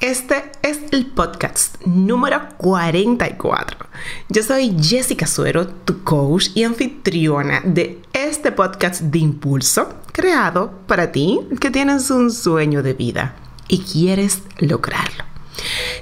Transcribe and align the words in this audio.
Este 0.00 0.50
es 0.62 0.80
el 0.92 1.04
podcast 1.04 1.76
número 1.84 2.40
44. 2.56 3.86
Yo 4.30 4.42
soy 4.42 4.74
Jessica 4.80 5.26
Suero, 5.26 5.66
tu 5.68 6.02
coach 6.04 6.48
y 6.54 6.64
anfitriona 6.64 7.60
de 7.66 8.00
este 8.14 8.50
podcast 8.50 9.02
de 9.02 9.18
impulso 9.18 9.92
creado 10.12 10.72
para 10.86 11.12
ti 11.12 11.40
que 11.60 11.70
tienes 11.70 12.10
un 12.10 12.30
sueño 12.30 12.82
de 12.82 12.94
vida 12.94 13.36
y 13.68 13.80
quieres 13.80 14.42
lograrlo. 14.58 15.29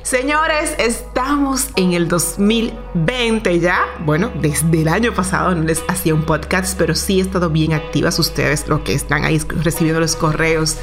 Señores, 0.03 0.75
estamos 0.79 1.69
en 1.77 1.93
el 1.93 2.09
2020 2.09 3.61
ya. 3.61 3.81
Bueno, 4.05 4.31
desde 4.41 4.83
el 4.83 4.89
año 4.89 5.13
pasado 5.13 5.55
no 5.55 5.65
les 5.65 5.83
hacía 5.89 6.15
un 6.15 6.23
podcast, 6.23 6.79
pero 6.79 6.95
sí 6.95 7.19
he 7.19 7.23
estado 7.23 7.51
bien 7.51 7.73
activas 7.73 8.19
ustedes, 8.19 8.69
los 8.69 8.81
que 8.81 8.95
están 8.95 9.25
ahí 9.25 9.39
recibiendo 9.63 10.01
los 10.01 10.17
correos 10.17 10.79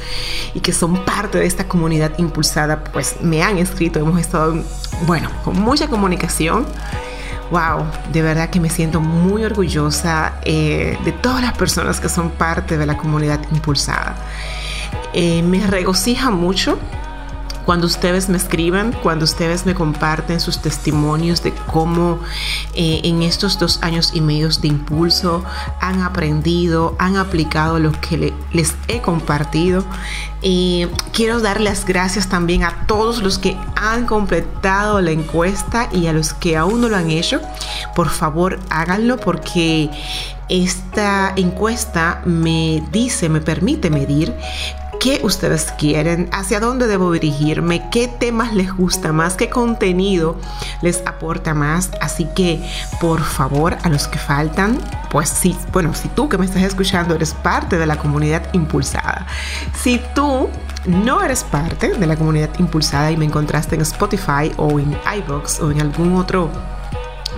y 0.54 0.60
que 0.60 0.72
son 0.72 1.04
parte 1.04 1.38
de 1.38 1.46
esta 1.46 1.66
comunidad 1.66 2.12
impulsada, 2.18 2.84
pues 2.84 3.16
me 3.20 3.42
han 3.42 3.58
escrito, 3.58 3.98
hemos 3.98 4.20
estado, 4.20 4.62
bueno, 5.06 5.30
con 5.44 5.58
mucha 5.60 5.88
comunicación. 5.88 6.66
Wow, 7.50 7.84
de 8.12 8.22
verdad 8.22 8.50
que 8.50 8.58
me 8.58 8.70
siento 8.70 9.00
muy 9.00 9.44
orgullosa 9.44 10.40
eh, 10.44 10.98
de 11.04 11.12
todas 11.12 11.42
las 11.42 11.56
personas 11.56 12.00
que 12.00 12.08
son 12.08 12.30
parte 12.30 12.76
de 12.76 12.86
la 12.86 12.96
comunidad 12.96 13.40
impulsada. 13.52 14.16
Eh, 15.12 15.42
me 15.42 15.66
regocija 15.66 16.30
mucho 16.30 16.78
cuando 17.66 17.88
ustedes 17.88 18.28
me 18.28 18.36
escriban, 18.36 18.92
cuando 19.02 19.24
ustedes 19.24 19.66
me 19.66 19.74
comparten 19.74 20.40
sus 20.40 20.62
testimonios 20.62 21.42
de 21.42 21.52
cómo 21.52 22.20
eh, 22.74 23.00
en 23.02 23.22
estos 23.22 23.58
dos 23.58 23.80
años 23.82 24.12
y 24.14 24.20
medio 24.20 24.48
de 24.48 24.68
impulso 24.68 25.44
han 25.80 26.00
aprendido, 26.02 26.94
han 27.00 27.16
aplicado 27.16 27.80
lo 27.80 27.90
que 28.00 28.32
les 28.52 28.74
he 28.86 29.02
compartido. 29.02 29.84
Y 30.42 30.86
quiero 31.12 31.40
dar 31.40 31.60
las 31.60 31.84
gracias 31.84 32.28
también 32.28 32.62
a 32.62 32.86
todos 32.86 33.20
los 33.20 33.38
que 33.38 33.56
han 33.74 34.06
completado 34.06 35.00
la 35.00 35.10
encuesta 35.10 35.88
y 35.92 36.06
a 36.06 36.12
los 36.12 36.34
que 36.34 36.56
aún 36.56 36.80
no 36.80 36.88
lo 36.88 36.96
han 36.96 37.10
hecho. 37.10 37.40
Por 37.96 38.10
favor, 38.10 38.60
háganlo 38.70 39.16
porque 39.16 39.90
esta 40.48 41.32
encuesta 41.34 42.22
me 42.24 42.84
dice, 42.92 43.28
me 43.28 43.40
permite 43.40 43.90
medir 43.90 44.32
qué 45.06 45.20
ustedes 45.22 45.70
quieren, 45.78 46.28
hacia 46.32 46.58
dónde 46.58 46.88
debo 46.88 47.12
dirigirme, 47.12 47.88
qué 47.90 48.08
temas 48.08 48.52
les 48.54 48.74
gusta 48.74 49.12
más, 49.12 49.36
qué 49.36 49.48
contenido 49.48 50.36
les 50.82 51.00
aporta 51.06 51.54
más. 51.54 51.92
Así 52.00 52.26
que, 52.34 52.68
por 53.00 53.22
favor, 53.22 53.78
a 53.84 53.88
los 53.88 54.08
que 54.08 54.18
faltan, 54.18 54.80
pues 55.08 55.28
sí, 55.28 55.56
bueno, 55.70 55.94
si 55.94 56.08
tú 56.08 56.28
que 56.28 56.38
me 56.38 56.44
estás 56.44 56.64
escuchando 56.64 57.14
eres 57.14 57.34
parte 57.34 57.78
de 57.78 57.86
la 57.86 57.98
comunidad 57.98 58.52
impulsada. 58.52 59.28
Si 59.80 60.02
tú 60.12 60.48
no 60.86 61.22
eres 61.22 61.44
parte 61.44 61.94
de 61.94 62.06
la 62.08 62.16
comunidad 62.16 62.50
impulsada 62.58 63.12
y 63.12 63.16
me 63.16 63.26
encontraste 63.26 63.76
en 63.76 63.82
Spotify 63.82 64.50
o 64.56 64.80
en 64.80 64.98
iBox 65.18 65.60
o 65.60 65.70
en 65.70 65.82
algún 65.82 66.16
otro 66.16 66.50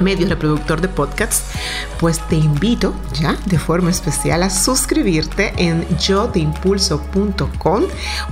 medio 0.00 0.28
reproductor 0.28 0.80
de 0.80 0.88
podcasts, 0.88 1.52
pues 1.98 2.20
te 2.28 2.36
invito 2.36 2.94
ya 3.14 3.36
de 3.46 3.58
forma 3.58 3.91
especial 3.91 4.42
a 4.42 4.50
suscribirte 4.50 5.52
en 5.56 5.86
yodeimpulso.com 5.98 7.84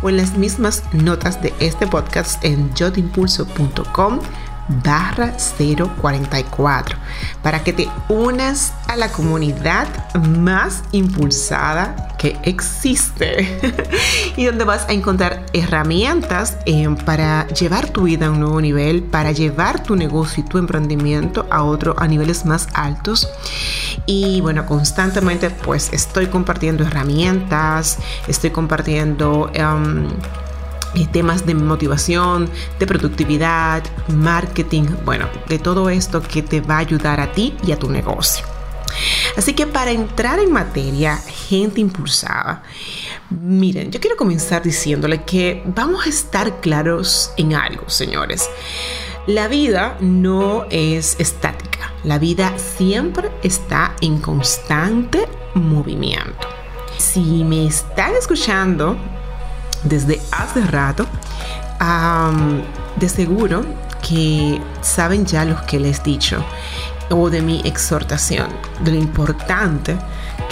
o 0.03 0.09
en 0.09 0.17
las 0.17 0.37
mismas 0.37 0.83
notas 0.93 1.43
de 1.43 1.53
este 1.61 1.87
podcast 1.87 2.45
en 2.45 2.75
yodeimpulso.com 2.75 4.21
barra 4.69 5.35
044 5.59 6.97
para 7.43 7.63
que 7.63 7.73
te 7.73 7.89
unas 8.09 8.73
a 8.89 8.97
la 8.97 9.11
comunidad 9.11 9.87
más 10.15 10.83
impulsada 10.93 12.07
que 12.19 12.37
existe 12.43 13.61
y 14.37 14.45
donde 14.47 14.65
vas 14.65 14.89
a 14.89 14.93
encontrar 14.93 15.47
herramientas 15.53 16.57
eh, 16.67 16.89
para 17.05 17.47
llevar 17.49 17.91
tu 17.91 18.05
vida 18.05 18.27
a 18.27 18.31
un 18.31 18.41
nuevo 18.41 18.61
nivel, 18.61 19.03
para 19.03 19.33
llevar 19.33 19.83
tu 19.83 19.97
negocio 19.97 20.43
y 20.45 20.49
tu 20.49 20.59
emprendimiento 20.59 21.47
a 21.51 21.63
otro 21.63 21.95
a 21.99 22.09
niveles 22.09 22.45
más 22.45 22.69
altos. 22.75 23.29
Y 24.07 24.41
bueno, 24.41 24.67
constantemente 24.67 25.51
pues 25.51 25.93
estoy 25.93 26.27
compartiendo 26.27 26.85
herramientas, 26.85 27.99
estoy 28.27 28.51
compartiendo... 28.51 29.51
Em, 29.55 30.09
temas 31.05 31.45
de 31.45 31.55
motivación, 31.55 32.49
de 32.79 32.87
productividad, 32.87 33.83
marketing, 34.09 34.85
bueno, 35.05 35.29
de 35.47 35.59
todo 35.59 35.91
esto 35.91 36.23
que 36.23 36.43
te 36.43 36.63
va 36.63 36.77
a 36.77 36.79
ayudar 36.79 37.21
a 37.21 37.33
ti 37.33 37.55
y 37.67 37.73
a 37.73 37.79
tu 37.79 37.91
negocio. 37.91 38.47
Así 39.37 39.53
que 39.53 39.67
para 39.67 39.91
entrar 39.91 40.39
en 40.39 40.51
materia, 40.51 41.19
gente 41.19 41.81
impulsada, 41.81 42.63
miren, 43.29 43.91
yo 43.91 44.01
quiero 44.01 44.17
comenzar 44.17 44.63
diciéndole 44.63 45.23
que 45.25 45.63
vamos 45.67 46.07
a 46.07 46.09
estar 46.09 46.61
claros 46.61 47.33
en 47.37 47.55
algo, 47.55 47.89
señores. 47.91 48.49
La 49.27 49.49
vida 49.49 49.97
no 50.01 50.67
es 50.71 51.17
estática, 51.19 51.93
la 52.05 52.19
vida 52.19 52.57
siempre 52.59 53.29
está 53.43 53.95
en 54.01 54.19
constante 54.19 55.27
movimiento. 55.55 56.49
Si 56.97 57.45
me 57.45 57.67
están 57.67 58.15
escuchando 58.15 58.97
desde 59.89 60.21
hace 60.33 60.61
rato, 60.63 61.07
de 62.97 63.09
seguro 63.09 63.65
que 64.07 64.61
saben 64.81 65.27
ya 65.27 65.45
los 65.45 65.63
que 65.63 65.79
les 65.79 66.01
he 66.01 66.03
dicho 66.03 66.45
o 67.11 67.31
de 67.31 67.41
mi 67.43 67.61
exhortación, 67.65 68.49
de 68.81 68.93
lo 68.93 68.99
importante 68.99 69.97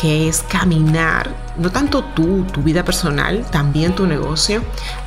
que 0.00 0.28
es 0.28 0.42
caminar, 0.42 1.28
no 1.56 1.70
tanto 1.70 2.04
tú, 2.04 2.44
tu 2.44 2.62
vida 2.62 2.84
personal, 2.84 3.44
también 3.50 3.94
tu 3.94 4.06
negocio, 4.06 4.62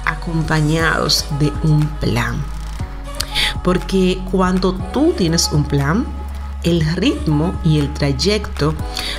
acompañados 0.06 1.26
de 1.40 1.52
un 1.64 1.88
plan. 2.00 2.36
Porque 3.64 4.20
cuando 4.32 4.74
tú 4.74 5.14
tienes 5.18 5.50
un 5.52 5.64
plan, 5.64 6.06
el 6.64 6.82
ritmo 6.96 7.54
y 7.64 7.80
el 7.80 7.94
trayecto 7.94 8.74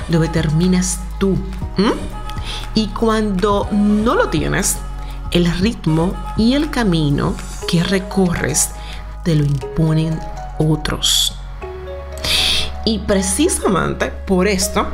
lo 0.09 0.19
determinas 0.19 0.99
tú. 1.19 1.37
Y 2.75 2.87
cuando 2.87 3.67
no 3.71 4.15
lo 4.15 4.29
tienes, 4.29 4.77
el 5.31 5.51
ritmo 5.59 6.13
y 6.37 6.53
el 6.53 6.69
camino 6.69 7.35
que 7.67 7.83
recorres 7.83 8.71
te 9.23 9.35
lo 9.35 9.43
imponen 9.43 10.19
otros. 10.57 11.35
Y 12.85 12.99
precisamente 12.99 14.07
por 14.07 14.47
esto 14.47 14.87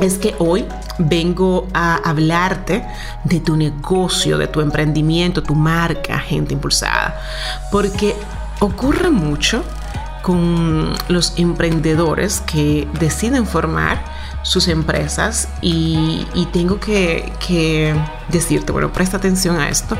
es 0.00 0.18
que 0.18 0.34
hoy 0.38 0.64
vengo 0.98 1.68
a 1.74 1.96
hablarte 1.96 2.84
de 3.24 3.40
tu 3.40 3.56
negocio, 3.56 4.38
de 4.38 4.48
tu 4.48 4.60
emprendimiento, 4.60 5.42
tu 5.42 5.54
marca, 5.54 6.18
gente 6.18 6.54
impulsada. 6.54 7.20
Porque 7.70 8.16
ocurre 8.60 9.10
mucho 9.10 9.62
con 10.22 10.92
los 11.08 11.34
emprendedores 11.36 12.40
que 12.40 12.88
deciden 12.98 13.46
formar 13.46 14.02
sus 14.42 14.68
empresas 14.68 15.48
y, 15.60 16.26
tengo 16.52 16.78
que, 16.78 17.94
decirte, 18.28 18.72
bueno, 18.72 18.92
presta 18.92 19.16
atención 19.16 19.58
a 19.58 19.68
esto, 19.68 19.96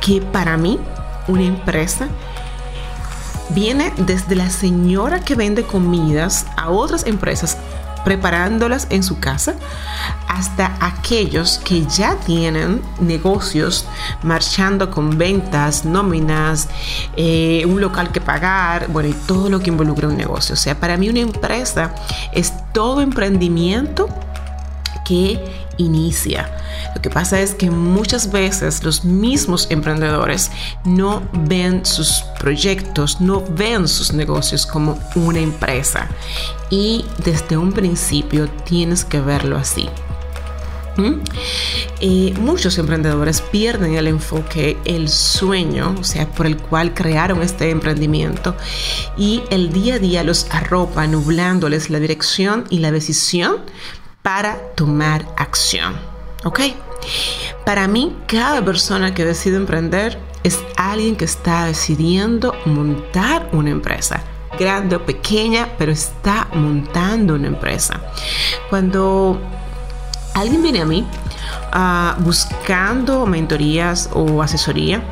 que 0.00 0.20
para 0.20 0.56
mí 0.56 0.78
una 1.28 1.44
empresa 1.44 2.08
viene 3.50 3.92
desde 3.98 4.34
la 4.34 4.50
señora 4.50 5.20
que 5.20 5.34
vende 5.34 5.64
comidas 5.64 6.46
a 6.56 6.70
otras 6.70 7.06
empresas 7.06 7.58
preparándolas 8.04 8.86
en 8.90 9.04
su 9.04 9.20
casa, 9.20 9.54
hasta 10.26 10.76
aquellos 10.80 11.60
que 11.64 11.86
ya 11.86 12.16
tienen 12.16 12.82
negocios 13.00 13.86
marchando 14.22 14.90
con 14.90 15.16
ventas, 15.16 15.84
nóminas, 15.84 16.68
eh, 17.16 17.64
un 17.66 17.80
local 17.80 18.10
que 18.10 18.20
pagar, 18.20 18.88
bueno, 18.88 19.08
y 19.08 19.12
todo 19.12 19.48
lo 19.48 19.60
que 19.60 19.70
involucra 19.70 20.08
un 20.08 20.16
negocio. 20.16 20.54
O 20.54 20.56
sea, 20.56 20.78
para 20.78 20.96
mí 20.96 21.08
una 21.08 21.20
empresa 21.20 21.94
es 22.32 22.52
todo 22.72 23.00
emprendimiento 23.00 24.08
que 25.04 25.42
inicia. 25.78 26.50
Lo 26.94 27.00
que 27.00 27.10
pasa 27.10 27.40
es 27.40 27.54
que 27.54 27.70
muchas 27.70 28.30
veces 28.30 28.82
los 28.84 29.04
mismos 29.04 29.66
emprendedores 29.70 30.50
no 30.84 31.22
ven 31.32 31.84
sus 31.84 32.24
proyectos, 32.38 33.20
no 33.20 33.42
ven 33.42 33.88
sus 33.88 34.12
negocios 34.12 34.66
como 34.66 34.98
una 35.14 35.40
empresa. 35.40 36.08
Y 36.70 37.04
desde 37.24 37.56
un 37.56 37.72
principio 37.72 38.48
tienes 38.64 39.04
que 39.04 39.20
verlo 39.20 39.56
así. 39.56 39.88
¿Mm? 40.96 42.40
Muchos 42.40 42.76
emprendedores 42.78 43.40
pierden 43.40 43.94
el 43.94 44.06
enfoque, 44.08 44.76
el 44.84 45.08
sueño, 45.08 45.94
o 45.98 46.04
sea, 46.04 46.26
por 46.28 46.46
el 46.46 46.56
cual 46.56 46.92
crearon 46.94 47.42
este 47.42 47.70
emprendimiento 47.70 48.56
y 49.16 49.42
el 49.50 49.72
día 49.72 49.94
a 49.94 49.98
día 49.98 50.24
los 50.24 50.46
arropa 50.50 51.06
nublándoles 51.06 51.90
la 51.90 52.00
dirección 52.00 52.64
y 52.68 52.78
la 52.78 52.90
decisión 52.90 53.58
para 54.22 54.58
tomar 54.74 55.26
acción. 55.36 55.96
¿Ok? 56.44 56.60
Para 57.64 57.86
mí, 57.86 58.16
cada 58.26 58.64
persona 58.64 59.14
que 59.14 59.24
decide 59.24 59.56
emprender 59.56 60.18
es 60.42 60.58
alguien 60.76 61.16
que 61.16 61.24
está 61.24 61.66
decidiendo 61.66 62.54
montar 62.64 63.48
una 63.52 63.70
empresa 63.70 64.24
grande 64.58 64.96
o 64.96 65.06
pequeña, 65.06 65.68
pero 65.78 65.92
está 65.92 66.48
montando 66.52 67.34
una 67.34 67.46
empresa. 67.46 68.00
Cuando 68.68 69.40
alguien 70.34 70.62
viene 70.62 70.80
a 70.80 70.84
mí 70.84 71.06
uh, 71.74 72.22
buscando 72.22 73.26
mentorías 73.26 74.10
o 74.12 74.42
asesoría, 74.42 75.02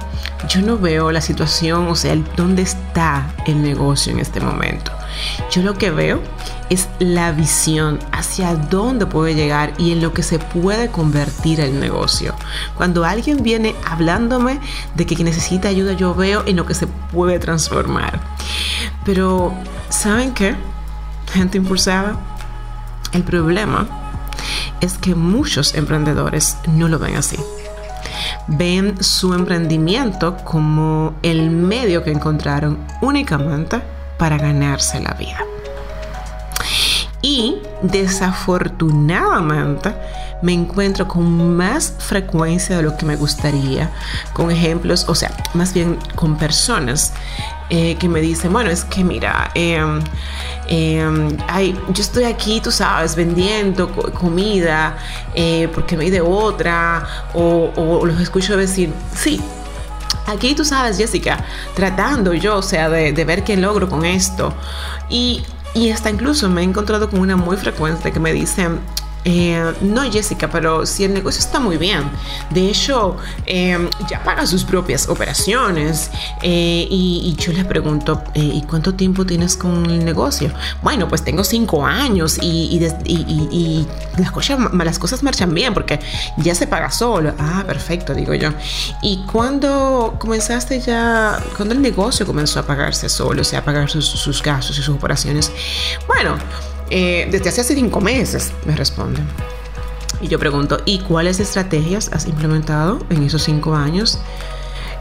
yo 0.49 0.63
no 0.63 0.79
veo 0.79 1.13
la 1.13 1.21
situación, 1.21 1.89
o 1.89 1.95
sea, 1.95 2.17
dónde 2.37 2.63
está 2.63 3.35
el 3.47 3.63
negocio 3.63 4.13
en 4.13 4.21
este 4.21 4.41
momento. 4.41 4.91
Yo 5.51 5.63
lo 5.63 5.75
que 5.75 5.91
veo 5.91 6.23
es 6.71 6.89
la 6.99 7.33
visión 7.33 7.99
hacia 8.13 8.55
dónde 8.55 9.05
puede 9.07 9.35
llegar 9.35 9.75
y 9.77 9.93
en 9.93 10.01
lo 10.01 10.15
que 10.15 10.23
se 10.23 10.39
puede 10.39 10.91
convertir 10.91 11.61
el 11.61 11.79
negocio. 11.79 12.35
Cuando 12.77 13.05
alguien 13.05 13.43
viene 13.43 13.75
hablándome 13.85 14.61
de 14.95 15.05
que 15.05 15.23
necesita 15.23 15.69
ayuda, 15.69 15.93
yo 15.93 16.15
veo 16.15 16.43
en 16.47 16.57
lo 16.57 16.65
que 16.65 16.75
se 16.75 16.87
puede 16.87 17.39
transformar. 17.39 18.21
Pero, 19.05 19.53
¿saben 19.89 20.33
qué? 20.33 20.55
Gente 21.33 21.59
impulsada, 21.59 22.17
el 23.13 23.25
problema 23.25 24.00
es 24.81 24.99
que 24.99 25.15
muchos 25.15 25.75
emprendedores 25.75 26.57
no 26.67 26.89
lo 26.89 26.99
ven 26.99 27.17
así. 27.17 27.37
Ven 28.47 29.03
su 29.03 29.35
emprendimiento 29.35 30.37
como 30.45 31.15
el 31.23 31.51
medio 31.51 32.03
que 32.03 32.11
encontraron 32.11 32.79
únicamente 33.01 33.81
para 34.19 34.39
ganarse 34.39 35.01
la 35.01 35.15
vida. 35.15 35.39
Y 37.23 37.57
desafortunadamente 37.83 39.95
me 40.43 40.55
encuentro 40.55 41.07
con 41.07 41.57
más 41.57 41.95
frecuencia 41.99 42.79
de 42.79 42.83
lo 42.83 42.97
que 42.97 43.05
me 43.05 43.17
gustaría, 43.17 43.91
con 44.33 44.51
ejemplos, 44.51 45.05
o 45.07 45.15
sea, 45.15 45.31
más 45.53 45.75
bien 45.75 45.99
con 46.15 46.39
personas 46.39 47.13
eh, 47.69 47.97
que 47.97 48.09
me 48.09 48.21
dicen, 48.21 48.53
bueno, 48.53 48.71
es 48.71 48.85
que 48.85 49.05
mira, 49.05 49.51
em, 49.55 50.01
em, 50.67 51.37
yo 51.93 52.03
estoy 52.03 52.25
aquí, 52.25 52.61
tú 52.61 52.71
sabes, 52.71 53.15
vendiendo 53.15 53.93
comida 53.93 54.97
eh, 55.35 55.69
porque 55.75 55.97
me 55.97 56.11
de 56.11 56.23
otra, 56.23 57.07
o, 57.35 58.03
los 58.05 58.19
escucho 58.19 58.57
decir, 58.57 58.93
sí, 59.15 59.41
aquí 60.27 60.55
tú 60.55 60.65
sabes, 60.65 60.97
Jessica, 60.97 61.45
tratando 61.75 62.33
yo, 62.33 62.57
o 62.57 62.63
sea, 62.63 62.89
de, 62.89 63.13
de 63.13 63.25
ver 63.25 63.45
qué 63.45 63.59
logro 63.59 63.91
con 63.91 64.07
esto. 64.07 64.55
Y, 65.11 65.45
y 65.75 65.91
hasta 65.91 66.11
incluso 66.11 66.49
me 66.49 66.63
he 66.63 66.65
encontrado 66.65 67.09
con 67.11 67.21
una 67.21 67.37
muy 67.37 67.57
frecuente 67.57 68.13
que 68.13 68.21
me 68.21 68.33
dicen, 68.33 68.81
eh, 69.25 69.75
no, 69.83 70.11
Jessica, 70.11 70.49
pero 70.51 70.87
si 70.87 71.05
el 71.05 71.13
negocio 71.13 71.41
está 71.41 71.61
muy 71.61 71.77
bien, 71.77 72.11
de 72.51 72.69
hecho, 72.69 73.17
em, 73.47 73.89
ya 74.09 74.23
paga 74.25 74.47
sus 74.47 74.65
propias 74.65 75.09
operaciones. 75.09 76.11
Eh, 76.43 76.87
y, 76.91 77.37
yo 77.39 77.53
le 77.53 77.65
pregunto, 77.65 78.23
eh, 78.35 78.41
¿y 78.41 78.63
cuánto 78.63 78.95
tiempo 78.95 79.25
tienes 79.25 79.57
con 79.57 79.87
el 79.87 80.05
negocio? 80.05 80.53
Bueno, 80.83 81.09
pues 81.09 81.23
tengo 81.23 81.45
cinco 81.45 81.85
años 81.87 82.39
y, 82.41 82.81
las, 82.81 84.31
cosas, 84.31 84.59
las 84.73 84.99
cosas 84.99 85.23
marchan 85.23 85.55
bien 85.55 85.75
porque 85.75 86.01
ya 86.39 86.55
se 86.55 86.67
paga 86.67 86.91
solo. 86.91 87.35
Ah, 87.39 87.65
perfecto, 87.67 88.15
digo 88.15 88.35
yo. 88.35 88.51
¿Y 89.03 89.25
cuándo 89.31 90.17
comenzaste 90.19 90.81
ya, 90.81 91.43
cuando 91.57 91.75
el 91.75 91.83
negocio 91.83 92.27
comenzó 92.27 92.61
a 92.61 92.63
pagarse 92.67 93.09
solo, 93.09 93.43
o 93.43 93.45
sea, 93.45 93.61
a 93.61 93.65
pagar 93.65 93.91
sus, 93.91 94.07
sus 94.07 94.43
gastos 94.43 94.79
y 94.79 94.83
sus 94.83 94.95
operaciones? 94.95 95.53
Bueno, 96.07 96.37
eh, 96.91 97.29
desde 97.31 97.49
hace 97.49 97.63
cinco 97.63 98.01
meses, 98.01 98.53
me 98.67 98.77
responden. 98.77 99.27
Y 100.21 100.29
yo 100.29 100.39
pregunto, 100.39 100.81
¿y 100.85 101.01
cuáles 101.01 101.41
estrategias 101.41 102.11
has 102.13 102.27
implementado 102.27 102.99
en 103.11 103.23
esos 103.23 103.43
cinco 103.43 103.75
años? 103.75 104.19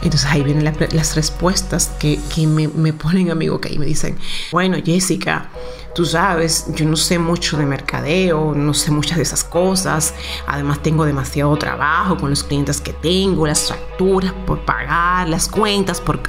Entonces 0.01 0.29
ahí 0.29 0.43
vienen 0.43 0.63
las 0.63 1.15
respuestas 1.15 1.91
que, 1.99 2.19
me, 2.47 2.93
ponen 2.93 3.31
a 3.31 3.35
mi 3.35 3.49
boca 3.49 3.69
y 3.69 3.77
me 3.77 3.85
dicen, 3.85 4.17
bueno 4.51 4.77
Jessica, 4.83 5.49
tú 5.93 6.05
sabes, 6.05 6.67
yo 6.73 6.85
no 6.85 6.95
sé 6.95 7.19
mucho 7.19 7.57
de 7.57 7.65
mercadeo, 7.65 8.53
no 8.55 8.73
sé 8.73 8.91
muchas 8.91 9.17
de 9.17 9.23
esas 9.23 9.43
cosas, 9.43 10.13
además 10.47 10.81
tengo 10.81 11.03
demasiado 11.03 11.55
trabajo 11.57 12.17
con 12.17 12.29
los 12.29 12.43
clientes 12.43 12.79
que 12.79 12.93
tengo, 12.93 13.45
las 13.45 13.67
facturas 13.67 14.31
por 14.47 14.63
pagar, 14.63 15.27
las 15.27 15.49
cuentas 15.49 15.99
por, 15.99 16.21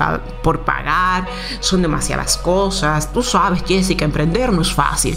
por 0.42 0.64
pagar, 0.64 1.28
son 1.60 1.82
demasiadas 1.82 2.36
cosas, 2.38 3.12
tú 3.12 3.22
sabes 3.22 3.62
Jessica, 3.64 4.04
emprender 4.04 4.52
no 4.52 4.62
es 4.62 4.72
fácil. 4.72 5.16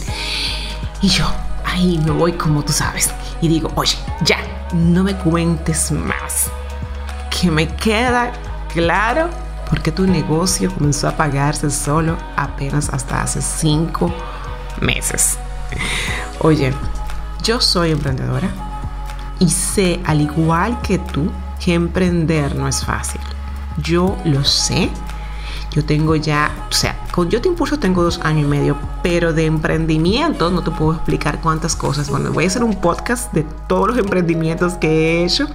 Y 1.01 1.09
yo 1.09 1.25
ahí 1.65 1.99
me 2.05 2.11
voy 2.11 2.33
como 2.33 2.63
tú 2.63 2.71
sabes 2.71 3.09
y 3.41 3.47
digo, 3.47 3.71
oye, 3.75 3.97
ya, 4.23 4.37
no 4.73 5.03
me 5.03 5.17
cuentes 5.17 5.91
más 5.91 6.51
me 7.51 7.67
queda 7.67 8.31
claro 8.73 9.29
porque 9.69 9.91
tu 9.91 10.05
negocio 10.05 10.73
comenzó 10.73 11.07
a 11.07 11.17
pagarse 11.17 11.69
solo 11.71 12.17
apenas 12.35 12.89
hasta 12.89 13.21
hace 13.21 13.41
cinco 13.41 14.13
meses. 14.81 15.37
Oye, 16.39 16.73
yo 17.43 17.59
soy 17.59 17.91
emprendedora 17.91 18.49
y 19.39 19.49
sé, 19.49 19.99
al 20.05 20.21
igual 20.21 20.79
que 20.81 20.99
tú, 20.99 21.31
que 21.63 21.73
emprender 21.73 22.55
no 22.55 22.67
es 22.67 22.85
fácil. 22.85 23.21
Yo 23.77 24.17
lo 24.25 24.43
sé. 24.43 24.89
Yo 25.71 25.83
tengo 25.83 26.15
ya, 26.15 26.51
o 26.69 26.73
sea, 26.73 26.95
con 27.11 27.31
Yo 27.31 27.41
Te 27.41 27.47
Impulso 27.47 27.79
tengo 27.79 28.03
dos 28.03 28.19
años 28.23 28.45
y 28.45 28.47
medio, 28.47 28.77
pero 29.01 29.33
de 29.33 29.47
emprendimiento 29.47 30.51
no 30.51 30.61
te 30.61 30.69
puedo 30.69 30.93
explicar 30.93 31.41
cuántas 31.41 31.75
cosas. 31.75 32.11
Bueno, 32.11 32.31
voy 32.31 32.43
a 32.43 32.47
hacer 32.47 32.63
un 32.63 32.75
podcast 32.75 33.33
de 33.33 33.43
todos 33.67 33.87
los 33.87 33.97
emprendimientos 33.97 34.75
que 34.75 34.87
he 34.87 35.25
hecho 35.25 35.47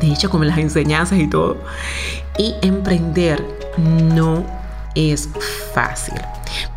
de 0.00 0.08
hecho 0.08 0.30
como 0.30 0.44
las 0.44 0.58
enseñanzas 0.58 1.18
y 1.18 1.28
todo. 1.28 1.58
Y 2.38 2.54
emprender 2.62 3.44
no 3.78 4.44
es 4.94 5.28
fácil. 5.74 6.14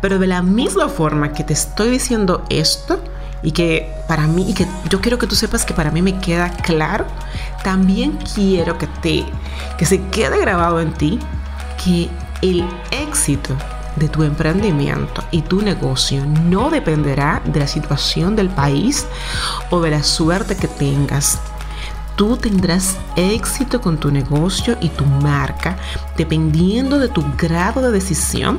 Pero 0.00 0.18
de 0.18 0.26
la 0.26 0.42
misma 0.42 0.88
forma 0.88 1.32
que 1.32 1.44
te 1.44 1.52
estoy 1.52 1.90
diciendo 1.90 2.44
esto 2.48 3.00
y 3.42 3.52
que 3.52 3.92
para 4.08 4.26
mí, 4.26 4.50
y 4.50 4.54
que 4.54 4.66
yo 4.88 5.00
quiero 5.00 5.18
que 5.18 5.26
tú 5.26 5.34
sepas 5.34 5.64
que 5.64 5.74
para 5.74 5.90
mí 5.90 6.02
me 6.02 6.18
queda 6.18 6.50
claro, 6.50 7.06
también 7.62 8.18
quiero 8.34 8.78
que 8.78 8.86
te, 8.86 9.24
que 9.78 9.84
se 9.84 10.00
quede 10.08 10.40
grabado 10.40 10.80
en 10.80 10.92
ti 10.92 11.18
que 11.84 12.08
el 12.42 12.64
éxito 12.90 13.56
de 13.96 14.08
tu 14.08 14.22
emprendimiento 14.22 15.22
y 15.30 15.42
tu 15.42 15.62
negocio 15.62 16.24
no 16.26 16.70
dependerá 16.70 17.42
de 17.44 17.60
la 17.60 17.66
situación 17.66 18.34
del 18.34 18.48
país 18.48 19.06
o 19.70 19.80
de 19.80 19.90
la 19.90 20.02
suerte 20.02 20.56
que 20.56 20.66
tengas 20.66 21.38
Tú 22.16 22.36
tendrás 22.36 22.96
éxito 23.16 23.80
con 23.80 23.98
tu 23.98 24.10
negocio 24.10 24.76
y 24.80 24.88
tu 24.88 25.04
marca 25.04 25.76
dependiendo 26.16 26.98
de 26.98 27.08
tu 27.08 27.24
grado 27.36 27.82
de 27.82 27.90
decisión 27.90 28.56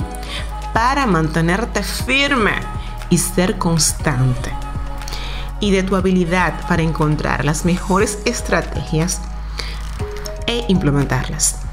para 0.74 1.06
mantenerte 1.06 1.82
firme 1.82 2.54
y 3.10 3.18
ser 3.18 3.58
constante. 3.58 4.52
Y 5.62 5.72
de 5.72 5.84
tu 5.84 5.96
habilidad 5.96 6.68
para 6.68 6.84
encontrar 6.84 7.46
las 7.46 7.64
mejores 7.64 8.20
estrategias 8.26 9.22
e 10.48 10.66
implementarlas 10.68 11.65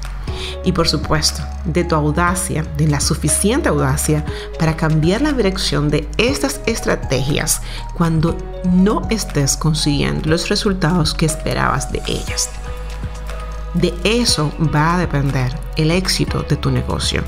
y 0.63 0.71
por 0.71 0.87
supuesto 0.87 1.43
de 1.65 1.83
tu 1.83 1.95
audacia, 1.95 2.65
de 2.77 2.87
la 2.87 2.99
suficiente 2.99 3.69
audacia 3.69 4.25
para 4.59 4.75
cambiar 4.75 5.21
la 5.21 5.33
dirección 5.33 5.89
de 5.89 6.07
estas 6.17 6.61
estrategias 6.65 7.61
cuando 7.93 8.37
no 8.65 9.07
estés 9.09 9.57
consiguiendo 9.57 10.29
los 10.29 10.49
resultados 10.49 11.13
que 11.13 11.25
esperabas 11.25 11.91
de 11.91 12.01
ellas. 12.07 12.49
De 13.73 13.93
eso 14.03 14.51
va 14.73 14.95
a 14.95 14.99
depender 14.99 15.51
el 15.77 15.89
éxito 15.89 16.43
de 16.43 16.55
tu 16.55 16.69
negocio. 16.69 17.23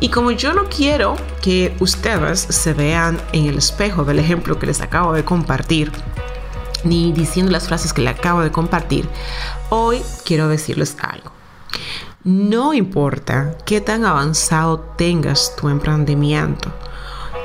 Y 0.00 0.08
como 0.08 0.32
yo 0.32 0.52
no 0.52 0.64
quiero 0.64 1.14
que 1.40 1.76
ustedes 1.78 2.40
se 2.40 2.74
vean 2.74 3.20
en 3.32 3.46
el 3.46 3.58
espejo 3.58 4.04
del 4.04 4.18
ejemplo 4.18 4.58
que 4.58 4.66
les 4.66 4.80
acabo 4.80 5.12
de 5.12 5.24
compartir, 5.24 5.92
ni 6.82 7.12
diciendo 7.12 7.52
las 7.52 7.68
frases 7.68 7.92
que 7.92 8.02
le 8.02 8.10
acabo 8.10 8.42
de 8.42 8.50
compartir, 8.50 9.08
hoy 9.70 10.02
quiero 10.24 10.48
decirles 10.48 10.96
algo. 11.00 11.41
No 12.24 12.72
importa 12.72 13.56
qué 13.66 13.80
tan 13.80 14.04
avanzado 14.04 14.78
tengas 14.96 15.56
tu 15.56 15.68
emprendimiento, 15.68 16.70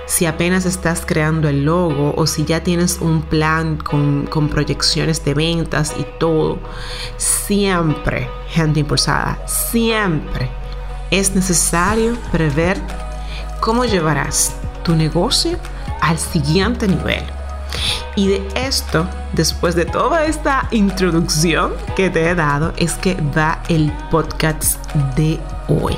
si 0.05 0.27
apenas 0.27 0.67
estás 0.67 1.03
creando 1.03 1.49
el 1.49 1.65
logo 1.65 2.13
o 2.15 2.27
si 2.27 2.45
ya 2.45 2.63
tienes 2.63 2.99
un 3.01 3.23
plan 3.23 3.77
con, 3.77 4.49
proyecciones 4.49 5.25
de 5.25 5.33
ventas 5.33 5.95
y 5.97 6.05
todo, 6.19 6.59
siempre, 7.17 8.29
gente 8.49 8.79
impulsada, 8.81 9.39
siempre 9.47 10.47
es 11.09 11.33
necesario 11.33 12.15
prever 12.31 12.79
cómo 13.59 13.83
llevarás 13.83 14.55
tu 14.83 14.95
negocio 14.95 15.57
al 16.01 16.19
siguiente 16.19 16.87
nivel. 16.87 17.23
Y 18.17 18.29
de 18.29 18.47
esto, 18.55 19.07
después 19.33 19.75
de 19.75 19.85
toda 19.85 20.25
esta 20.25 20.67
introducción 20.71 21.73
que 21.95 22.09
te 22.09 22.27
he 22.27 22.33
dado, 22.33 22.73
es 22.75 22.93
que 22.93 23.13
va 23.13 23.61
el 23.69 23.91
podcast 24.09 24.91
de 25.15 25.39
hoy. 25.67 25.95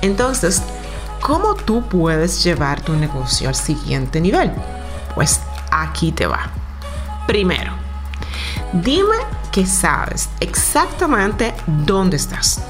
Entonces, 0.00 0.62
¿cómo 1.20 1.56
tú 1.56 1.82
puedes 1.88 2.44
llevar 2.44 2.80
tu 2.82 2.94
negocio 2.94 3.48
al 3.48 3.56
siguiente 3.56 4.20
nivel? 4.20 4.52
Pues 5.16 5.40
aquí 5.72 6.12
te 6.12 6.28
va. 6.28 6.52
Primero, 7.26 7.72
dime 8.72 9.16
que 9.50 9.66
sabes 9.66 10.28
exactamente 10.38 11.52
dónde 11.66 12.16
estás. 12.16 12.62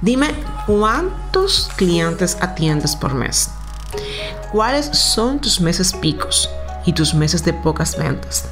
Dime 0.00 0.28
cuántos 0.68 1.68
clientes 1.74 2.38
atiendes 2.40 2.94
por 2.94 3.12
mes 3.12 3.50
cuáles 4.52 4.86
son 4.86 5.40
tus 5.40 5.60
meses 5.60 5.92
picos 5.94 6.48
y 6.84 6.92
tus 6.92 7.14
meses 7.14 7.44
de 7.44 7.54
pocas 7.54 7.96
ventas. 7.96 8.44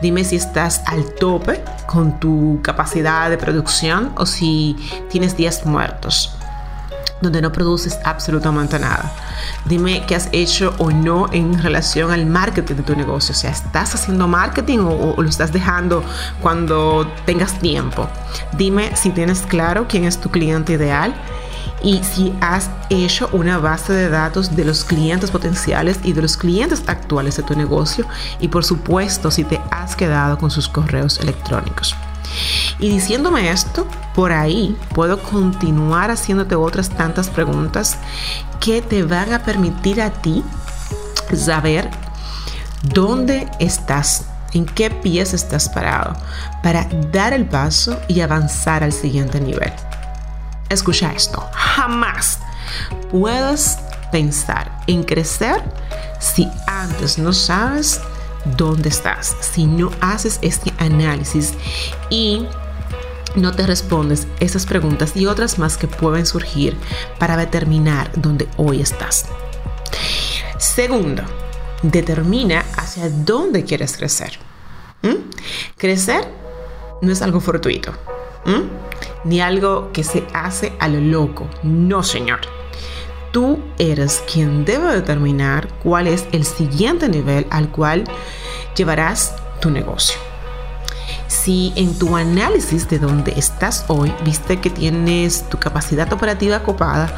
Dime 0.00 0.24
si 0.24 0.36
estás 0.36 0.82
al 0.86 1.04
tope 1.14 1.62
con 1.86 2.18
tu 2.20 2.60
capacidad 2.62 3.28
de 3.28 3.36
producción 3.36 4.12
o 4.16 4.26
si 4.26 4.76
tienes 5.10 5.36
días 5.36 5.66
muertos 5.66 6.36
donde 7.20 7.42
no 7.42 7.52
produces 7.52 7.98
absolutamente 8.04 8.78
nada. 8.78 9.12
Dime 9.66 10.04
qué 10.06 10.16
has 10.16 10.30
hecho 10.32 10.74
o 10.78 10.90
no 10.90 11.30
en 11.32 11.62
relación 11.62 12.10
al 12.10 12.24
marketing 12.24 12.76
de 12.76 12.82
tu 12.82 12.96
negocio. 12.96 13.34
O 13.34 13.36
sea, 13.36 13.50
¿estás 13.50 13.94
haciendo 13.94 14.26
marketing 14.26 14.78
o, 14.78 15.14
o, 15.14 15.22
lo 15.22 15.28
estás 15.28 15.52
dejando 15.52 16.02
cuando 16.40 17.06
tengas 17.26 17.58
tiempo? 17.58 18.08
Dime 18.56 18.96
si 18.96 19.10
tienes 19.10 19.42
claro 19.42 19.86
quién 19.86 20.04
es 20.04 20.18
tu 20.18 20.30
cliente 20.30 20.72
ideal 20.72 21.14
y 21.82 22.02
si 22.02 22.34
has 22.40 22.70
hecho 22.90 23.28
una 23.32 23.58
base 23.58 23.92
de 23.92 24.08
datos 24.08 24.54
de 24.54 24.64
los 24.64 24.84
clientes 24.84 25.30
potenciales 25.30 25.98
y 26.04 26.12
de 26.12 26.22
los 26.22 26.36
clientes 26.36 26.84
actuales 26.86 27.36
de 27.36 27.42
tu 27.42 27.56
negocio 27.56 28.06
y 28.38 28.48
por 28.48 28.64
supuesto 28.64 29.30
si 29.30 29.44
te 29.44 29.60
has 29.70 29.96
quedado 29.96 30.38
con 30.38 30.50
sus 30.50 30.68
correos 30.68 31.18
electrónicos. 31.20 31.94
Y 32.78 32.88
diciéndome 32.88 33.50
esto, 33.50 33.86
por 34.14 34.32
ahí 34.32 34.76
puedo 34.94 35.22
continuar 35.22 36.10
haciéndote 36.10 36.54
otras 36.54 36.90
tantas 36.90 37.28
preguntas 37.28 37.98
que 38.60 38.82
te 38.82 39.02
van 39.02 39.32
a 39.32 39.42
permitir 39.42 40.00
a 40.00 40.10
ti 40.10 40.44
saber 41.34 41.90
dónde 42.82 43.48
estás, 43.58 44.26
en 44.52 44.66
qué 44.66 44.90
pies 44.90 45.34
estás 45.34 45.68
parado, 45.68 46.16
para 46.62 46.86
dar 47.12 47.32
el 47.32 47.46
paso 47.46 48.00
y 48.08 48.20
avanzar 48.20 48.82
al 48.82 48.92
siguiente 48.92 49.40
nivel. 49.40 49.72
Escucha 50.70 51.12
esto, 51.12 51.46
jamás 51.52 52.38
puedes 53.10 53.78
pensar 54.12 54.70
en 54.86 55.02
crecer 55.02 55.62
si 56.20 56.48
antes 56.66 57.18
no 57.18 57.32
sabes 57.32 58.00
dónde 58.56 58.88
estás, 58.88 59.36
si 59.40 59.66
no 59.66 59.90
haces 60.00 60.38
este 60.42 60.72
análisis 60.78 61.54
y 62.08 62.46
no 63.34 63.52
te 63.52 63.66
respondes 63.66 64.26
esas 64.40 64.64
preguntas 64.64 65.16
y 65.16 65.26
otras 65.26 65.58
más 65.58 65.76
que 65.76 65.88
pueden 65.88 66.24
surgir 66.24 66.76
para 67.18 67.36
determinar 67.36 68.10
dónde 68.14 68.48
hoy 68.56 68.80
estás. 68.80 69.26
Segundo, 70.58 71.22
determina 71.82 72.64
hacia 72.76 73.08
dónde 73.08 73.64
quieres 73.64 73.96
crecer. 73.96 74.38
¿Mm? 75.02 75.30
Crecer 75.76 76.28
no 77.02 77.10
es 77.10 77.22
algo 77.22 77.40
fortuito, 77.40 77.92
¿Mm? 78.44 78.89
Ni 79.24 79.40
algo 79.40 79.90
que 79.92 80.04
se 80.04 80.26
hace 80.32 80.72
a 80.78 80.88
lo 80.88 81.00
loco. 81.00 81.48
No, 81.62 82.02
señor. 82.02 82.40
Tú 83.32 83.60
eres 83.78 84.24
quien 84.32 84.64
debe 84.64 84.92
determinar 84.92 85.68
cuál 85.82 86.08
es 86.08 86.26
el 86.32 86.44
siguiente 86.44 87.08
nivel 87.08 87.46
al 87.50 87.68
cual 87.70 88.04
llevarás 88.74 89.36
tu 89.60 89.70
negocio. 89.70 90.18
Si 91.28 91.72
en 91.76 91.96
tu 91.96 92.16
análisis 92.16 92.88
de 92.88 92.98
dónde 92.98 93.32
estás 93.36 93.84
hoy 93.86 94.12
viste 94.24 94.60
que 94.60 94.68
tienes 94.68 95.48
tu 95.48 95.58
capacidad 95.58 96.12
operativa 96.12 96.62
copada, 96.64 97.08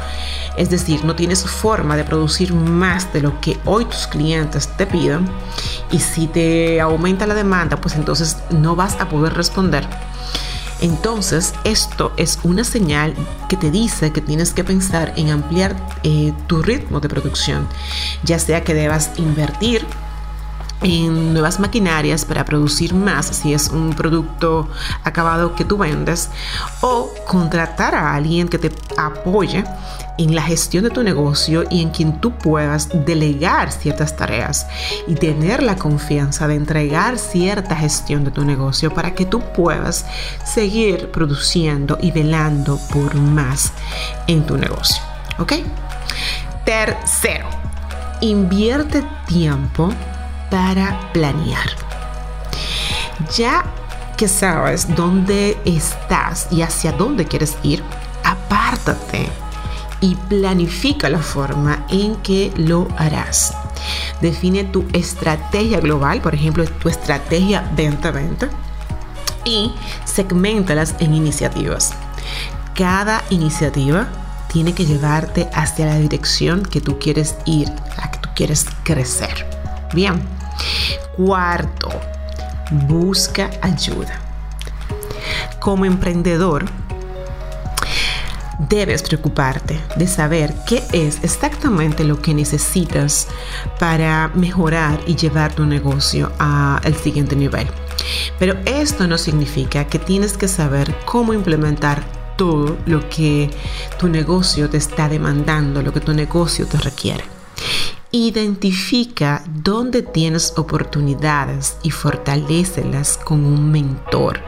es 0.55 0.69
decir, 0.69 1.03
no 1.03 1.15
tienes 1.15 1.43
forma 1.43 1.97
de 1.97 2.03
producir 2.03 2.53
más 2.53 3.11
de 3.11 3.21
lo 3.21 3.41
que 3.41 3.59
hoy 3.65 3.85
tus 3.85 4.05
clientes 4.05 4.69
te 4.77 4.85
piden, 4.85 5.27
y 5.91 5.99
si 5.99 6.27
te 6.27 6.79
aumenta 6.79 7.25
la 7.25 7.33
demanda, 7.33 7.77
pues 7.77 7.95
entonces 7.95 8.37
no 8.51 8.75
vas 8.75 9.01
a 9.01 9.09
poder 9.09 9.33
responder. 9.33 9.87
Entonces, 10.83 11.53
esto 11.63 12.11
es 12.17 12.39
una 12.43 12.65
señal 12.65 13.15
que 13.47 13.55
te 13.55 13.71
dice 13.71 14.11
que 14.11 14.19
tienes 14.19 14.53
que 14.53 14.65
pensar 14.65 15.13
en 15.15 15.29
ampliar 15.29 15.77
eh, 16.03 16.33
tu 16.47 16.61
ritmo 16.61 16.99
de 16.99 17.07
producción, 17.07 17.69
ya 18.23 18.37
sea 18.37 18.65
que 18.65 18.73
debas 18.73 19.11
invertir 19.15 19.87
en 20.83 21.33
nuevas 21.33 21.59
maquinarias 21.59 22.25
para 22.25 22.45
producir 22.45 22.93
más 22.93 23.27
si 23.27 23.53
es 23.53 23.69
un 23.69 23.93
producto 23.93 24.69
acabado 25.03 25.55
que 25.55 25.65
tú 25.65 25.77
vendes 25.77 26.29
o 26.81 27.09
contratar 27.25 27.95
a 27.95 28.13
alguien 28.13 28.47
que 28.47 28.59
te 28.59 28.71
apoye 28.97 29.63
en 30.17 30.35
la 30.35 30.43
gestión 30.43 30.83
de 30.83 30.89
tu 30.89 31.03
negocio 31.03 31.63
y 31.69 31.81
en 31.81 31.89
quien 31.89 32.19
tú 32.19 32.31
puedas 32.31 32.89
delegar 33.05 33.71
ciertas 33.71 34.15
tareas 34.15 34.67
y 35.07 35.15
tener 35.15 35.63
la 35.63 35.75
confianza 35.75 36.47
de 36.47 36.55
entregar 36.55 37.17
cierta 37.17 37.75
gestión 37.75 38.23
de 38.23 38.31
tu 38.31 38.45
negocio 38.45 38.93
para 38.93 39.15
que 39.15 39.25
tú 39.25 39.41
puedas 39.55 40.05
seguir 40.45 41.09
produciendo 41.11 41.97
y 42.01 42.11
velando 42.11 42.79
por 42.91 43.15
más 43.15 43.71
en 44.27 44.45
tu 44.45 44.57
negocio. 44.57 45.01
¿Ok? 45.39 45.53
Tercero, 46.65 47.47
invierte 48.21 49.03
tiempo 49.27 49.89
para 50.53 50.99
planear. 51.13 51.67
Ya 53.35 53.63
que 54.17 54.27
sabes 54.27 54.95
dónde 54.95 55.57
estás 55.65 56.47
y 56.51 56.61
hacia 56.61 56.91
dónde 56.91 57.25
quieres 57.25 57.57
ir, 57.63 57.81
apártate 58.23 59.27
y 59.99 60.13
planifica 60.13 61.09
la 61.09 61.17
forma 61.17 61.83
en 61.89 62.17
que 62.17 62.53
lo 62.55 62.87
harás. 62.97 63.55
Define 64.21 64.63
tu 64.65 64.85
estrategia 64.93 65.79
global, 65.79 66.21
por 66.21 66.35
ejemplo, 66.35 66.65
tu 66.65 66.87
estrategia 66.87 67.67
venta-venta 67.75 68.47
y 69.45 69.73
segmentalas 70.05 70.93
en 70.99 71.15
iniciativas. 71.15 71.95
Cada 72.75 73.23
iniciativa 73.31 74.07
tiene 74.49 74.75
que 74.75 74.85
llevarte 74.85 75.49
hacia 75.51 75.87
la 75.87 75.97
dirección 75.97 76.61
que 76.61 76.79
tú 76.79 76.99
quieres 76.99 77.37
ir, 77.45 77.71
a 77.97 78.11
que 78.11 78.19
tú 78.19 78.29
quieres 78.35 78.67
crecer. 78.83 79.49
Bien, 79.93 80.32
Cuarto, 81.15 81.89
busca 82.87 83.49
ayuda. 83.61 84.19
Como 85.59 85.85
emprendedor, 85.85 86.65
debes 88.69 89.03
preocuparte 89.03 89.79
de 89.95 90.07
saber 90.07 90.53
qué 90.67 90.83
es 90.91 91.23
exactamente 91.23 92.03
lo 92.03 92.21
que 92.21 92.33
necesitas 92.33 93.27
para 93.79 94.29
mejorar 94.35 94.99
y 95.07 95.15
llevar 95.15 95.53
tu 95.53 95.65
negocio 95.65 96.31
al 96.39 96.95
siguiente 96.95 97.35
nivel. 97.35 97.67
Pero 98.39 98.57
esto 98.65 99.07
no 99.07 99.17
significa 99.17 99.85
que 99.85 99.99
tienes 99.99 100.37
que 100.37 100.47
saber 100.47 100.93
cómo 101.05 101.33
implementar 101.33 102.03
todo 102.35 102.77
lo 102.85 103.07
que 103.09 103.49
tu 103.99 104.07
negocio 104.07 104.69
te 104.69 104.77
está 104.77 105.07
demandando, 105.07 105.81
lo 105.81 105.93
que 105.93 105.99
tu 105.99 106.13
negocio 106.13 106.65
te 106.67 106.77
requiere. 106.77 107.23
Identifica 108.15 109.41
dónde 109.63 110.03
tienes 110.03 110.53
oportunidades 110.55 111.77
y 111.81 111.89
fortalecelas 111.89 113.17
con 113.17 113.43
un 113.43 113.71
mentor. 113.71 114.39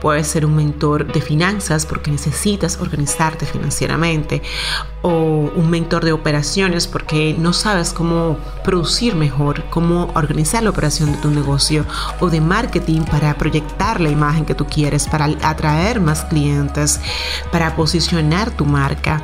Puede 0.00 0.24
ser 0.24 0.44
un 0.44 0.56
mentor 0.56 1.12
de 1.12 1.20
finanzas 1.20 1.86
porque 1.86 2.10
necesitas 2.10 2.80
organizarte 2.80 3.46
financieramente 3.46 4.42
o 5.02 5.10
un 5.54 5.70
mentor 5.70 6.04
de 6.04 6.10
operaciones 6.10 6.88
porque 6.88 7.36
no 7.38 7.52
sabes 7.52 7.92
cómo 7.92 8.36
producir 8.64 9.14
mejor, 9.14 9.62
cómo 9.70 10.10
organizar 10.14 10.64
la 10.64 10.70
operación 10.70 11.12
de 11.12 11.18
tu 11.18 11.30
negocio 11.30 11.86
o 12.18 12.30
de 12.30 12.40
marketing 12.40 13.02
para 13.02 13.38
proyectar 13.38 14.00
la 14.00 14.08
imagen 14.08 14.44
que 14.44 14.56
tú 14.56 14.66
quieres, 14.66 15.06
para 15.06 15.26
atraer 15.26 16.00
más 16.00 16.24
clientes, 16.24 16.98
para 17.52 17.76
posicionar 17.76 18.50
tu 18.50 18.64
marca. 18.64 19.22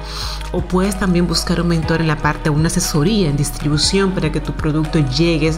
O 0.53 0.61
puedes 0.61 0.97
también 0.97 1.27
buscar 1.27 1.61
un 1.61 1.69
mentor 1.69 2.01
en 2.01 2.09
la 2.09 2.19
parte 2.19 2.45
de 2.45 2.51
una 2.51 2.69
asesoría 2.69 3.29
en 3.29 3.37
distribución 3.37 3.80
para 4.15 4.31
que 4.31 4.41
tu 4.41 4.53
producto 4.53 4.99
llegue 4.99 5.53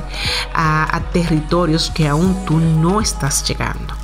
a, 0.55 0.97
a 0.97 1.01
territorios 1.11 1.91
que 1.91 2.07
aún 2.07 2.45
tú 2.45 2.59
no 2.59 3.01
estás 3.01 3.47
llegando. 3.47 3.95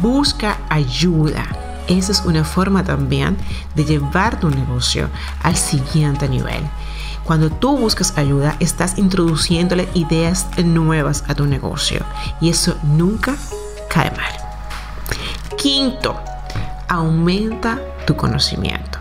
Busca 0.00 0.58
ayuda. 0.68 1.44
Esa 1.88 2.12
es 2.12 2.22
una 2.26 2.44
forma 2.44 2.84
también 2.84 3.36
de 3.74 3.84
llevar 3.84 4.38
tu 4.38 4.50
negocio 4.50 5.08
al 5.42 5.56
siguiente 5.56 6.28
nivel. 6.28 6.62
Cuando 7.24 7.50
tú 7.50 7.76
buscas 7.76 8.16
ayuda, 8.16 8.56
estás 8.60 8.98
introduciéndole 8.98 9.88
ideas 9.94 10.46
nuevas 10.64 11.24
a 11.28 11.34
tu 11.34 11.46
negocio 11.46 12.04
y 12.40 12.50
eso 12.50 12.76
nunca 12.82 13.34
cae 13.88 14.10
mal. 14.10 14.32
Quinto, 15.56 16.16
aumenta 16.88 17.80
tu 18.06 18.16
conocimiento. 18.16 18.97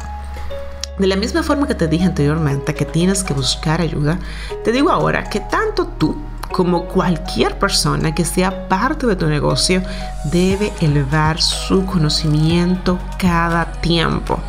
De 0.98 1.06
la 1.06 1.16
misma 1.16 1.44
forma 1.44 1.68
que 1.68 1.76
te 1.76 1.88
dije 1.88 2.06
anteriormente 2.06 2.74
que 2.74 2.86
tienes 2.86 3.24
que 3.24 3.34
buscar 3.34 3.82
ayuda, 3.82 4.18
te 4.64 4.72
digo 4.72 4.90
ahora 4.90 5.30
que 5.30 5.40
tanto 5.40 5.86
tú 5.86 6.18
como 6.52 6.86
cualquier 6.86 7.60
persona 7.60 8.16
que 8.16 8.26
sea 8.26 8.68
parte 8.68 9.06
de 9.06 9.16
tu 9.16 9.28
negocio 9.28 9.84
debe 10.26 10.74
elevar 10.82 11.40
su 11.40 11.86
conocimiento 11.86 12.98
cada 13.20 13.66
tiempo. 13.74 14.40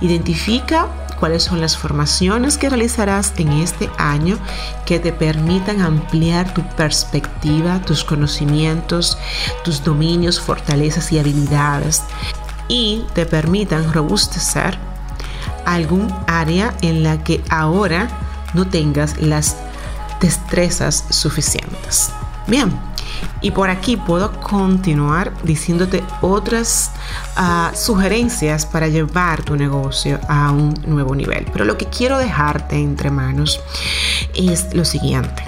Identifica 0.00 0.88
cuáles 1.20 1.44
son 1.44 1.60
las 1.60 1.76
formaciones 1.76 2.58
que 2.58 2.68
realizarás 2.68 3.32
en 3.36 3.52
este 3.52 3.88
año 3.96 4.36
que 4.84 4.98
te 4.98 5.12
permitan 5.12 5.80
ampliar 5.80 6.52
tu 6.52 6.62
perspectiva, 6.76 7.80
tus 7.82 8.02
conocimientos, 8.02 9.16
tus 9.62 9.84
dominios, 9.84 10.40
fortalezas 10.40 11.12
y 11.12 11.20
habilidades 11.20 12.02
y 12.66 13.04
te 13.14 13.26
permitan 13.26 13.92
robustecer 13.92 14.76
algún 15.64 16.12
área 16.26 16.74
en 16.82 17.02
la 17.02 17.22
que 17.22 17.42
ahora 17.50 18.08
no 18.54 18.66
tengas 18.66 19.20
las 19.20 19.56
destrezas 20.20 21.04
suficientes. 21.10 22.10
Bien, 22.46 22.72
y 23.40 23.50
por 23.50 23.70
aquí 23.70 23.96
puedo 23.96 24.32
continuar 24.40 25.32
diciéndote 25.42 26.02
otras 26.20 26.90
ah, 27.36 27.72
sugerencias 27.74 28.66
para 28.66 28.88
llevar 28.88 29.42
tu 29.42 29.56
negocio 29.56 30.20
a 30.28 30.50
un 30.50 30.74
nuevo 30.86 31.14
nivel. 31.14 31.46
Pero 31.52 31.64
lo 31.64 31.76
que 31.76 31.86
quiero 31.86 32.18
dejarte 32.18 32.76
entre 32.76 33.10
manos 33.10 33.60
es 34.34 34.74
lo 34.74 34.84
siguiente. 34.84 35.42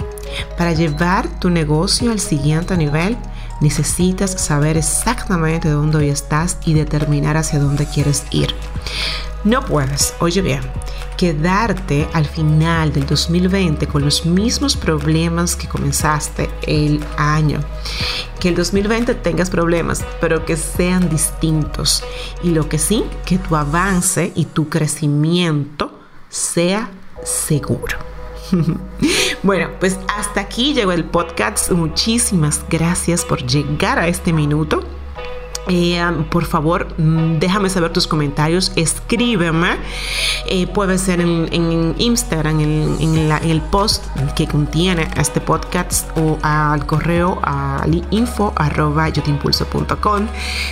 Para 0.57 0.73
llevar 0.73 1.27
tu 1.27 1.49
negocio 1.49 2.11
al 2.11 2.19
siguiente 2.19 2.77
nivel, 2.77 3.17
necesitas 3.61 4.31
saber 4.31 4.77
exactamente 4.77 5.69
dónde 5.69 5.97
hoy 5.97 6.09
estás 6.09 6.57
y 6.65 6.73
determinar 6.73 7.37
hacia 7.37 7.59
dónde 7.59 7.85
quieres 7.85 8.25
ir. 8.31 8.53
No 9.47 9.63
puedes, 9.63 10.13
oye 10.19 10.41
bien, 10.41 10.59
quedarte 11.15 12.05
al 12.11 12.25
final 12.25 12.91
del 12.91 13.05
2020 13.05 13.87
con 13.87 14.03
los 14.03 14.25
mismos 14.25 14.75
problemas 14.75 15.55
que 15.55 15.69
comenzaste 15.69 16.49
el 16.63 17.01
año. 17.15 17.61
Que 18.41 18.49
el 18.49 18.55
2020 18.55 19.15
tengas 19.15 19.49
problemas, 19.49 20.03
pero 20.19 20.43
que 20.43 20.57
sean 20.57 21.07
distintos. 21.07 22.03
Y 22.43 22.49
lo 22.49 22.67
que 22.67 22.77
sí, 22.77 23.05
que 23.25 23.37
tu 23.37 23.55
avance 23.55 24.33
y 24.35 24.43
tu 24.43 24.67
crecimiento 24.67 25.97
sea 26.27 26.89
seguro. 27.23 27.99
bueno, 29.43 29.69
pues 29.79 29.97
hasta 30.13 30.41
aquí 30.41 30.73
llegó 30.73 30.91
el 30.91 31.05
podcast. 31.05 31.71
Muchísimas 31.71 32.65
gracias 32.69 33.23
por 33.23 33.45
llegar 33.45 33.97
a 33.97 34.09
este 34.09 34.33
minuto. 34.33 34.83
Eh, 35.69 36.01
por 36.29 36.45
favor, 36.45 36.87
mm, 36.97 37.39
déjame 37.39 37.69
saber 37.69 37.91
tus 37.91 38.07
comentarios, 38.07 38.71
escríbeme. 38.75 39.77
Eh, 40.45 40.67
puede 40.67 40.97
ser 40.97 41.19
en, 41.19 41.95
Instagram, 41.97 42.59
en, 42.59 43.31
el 43.43 43.61
post 43.61 44.05
que 44.35 44.47
contiene 44.47 45.09
este 45.17 45.41
podcast 45.41 46.09
o 46.17 46.37
al 46.41 46.85
correo 46.85 47.39
al 47.43 48.05
info. 48.11 48.53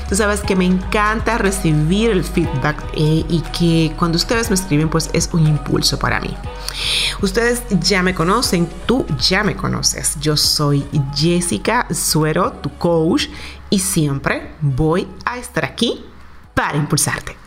Tú 0.10 0.16
sabes 0.16 0.42
que 0.42 0.56
me 0.56 0.66
encanta 0.66 1.38
recibir 1.38 2.12
el 2.12 2.24
feedback 2.24 2.84
eh, 2.94 3.26
y 3.28 3.42
que 3.58 3.94
cuando 3.98 4.18
ustedes 4.18 4.50
me 4.50 4.56
escriben, 4.56 4.90
pues 4.90 5.10
es 5.14 5.30
un 5.34 5.48
impulso 5.48 6.00
para 6.00 6.20
mí. 6.20 6.36
Ustedes 7.22 7.64
ya 7.82 8.02
me 8.04 8.14
conocen, 8.14 8.68
tú 8.86 9.06
ya 9.20 9.44
me 9.44 9.56
conoces. 9.56 10.18
Yo 10.20 10.38
soy 10.38 10.86
Jessica 11.16 11.88
Suero, 11.92 12.52
tu 12.54 12.70
coach 12.78 13.28
y 13.76 13.80
siempre 13.80 14.52
voy 14.62 15.06
a 15.26 15.38
estar 15.38 15.66
aquí 15.66 16.06
para 16.54 16.78
impulsarte. 16.78 17.45